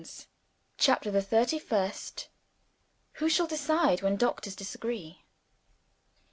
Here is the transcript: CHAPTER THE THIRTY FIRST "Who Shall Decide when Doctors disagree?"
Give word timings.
CHAPTER 0.79 1.11
THE 1.11 1.21
THIRTY 1.21 1.59
FIRST 1.59 2.27
"Who 3.21 3.29
Shall 3.29 3.45
Decide 3.45 4.01
when 4.01 4.15
Doctors 4.17 4.55
disagree?" 4.55 5.21